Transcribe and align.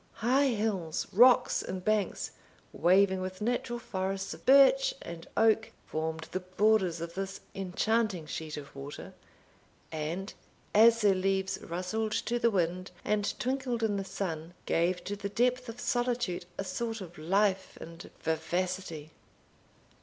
High 0.25 0.47
hills, 0.47 1.05
rocks, 1.13 1.61
and 1.61 1.85
banks, 1.85 2.31
waving 2.73 3.21
with 3.21 3.39
natural 3.39 3.77
forests 3.77 4.33
of 4.33 4.47
birch 4.47 4.95
and 5.03 5.27
oak, 5.37 5.71
formed 5.85 6.27
the 6.31 6.39
borders 6.39 7.01
of 7.01 7.13
this 7.13 7.39
enchanting 7.53 8.25
sheet 8.25 8.57
of 8.57 8.75
water; 8.75 9.13
and, 9.91 10.33
as 10.73 11.01
their 11.01 11.13
leaves 11.13 11.59
rustled 11.61 12.13
to 12.13 12.39
the 12.39 12.49
wind 12.49 12.89
and 13.05 13.39
twinkled 13.39 13.83
in 13.83 13.97
the 13.97 14.03
sun, 14.03 14.55
gave 14.65 15.03
to 15.03 15.15
the 15.15 15.29
depth 15.29 15.69
of 15.69 15.79
solitude 15.79 16.47
a 16.57 16.63
sort 16.63 16.99
of 17.01 17.19
life 17.19 17.77
and 17.79 18.09
vivacity. 18.23 19.11